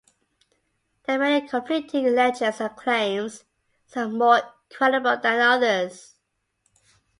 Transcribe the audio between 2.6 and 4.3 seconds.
claims, some